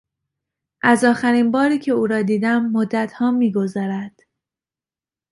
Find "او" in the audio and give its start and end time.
1.91-2.07